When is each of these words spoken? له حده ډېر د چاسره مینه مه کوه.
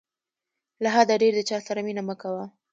له 0.83 0.89
حده 0.95 1.15
ډېر 1.21 1.33
د 1.37 1.41
چاسره 1.49 1.81
مینه 1.85 2.03
مه 2.07 2.15
کوه. 2.21 2.43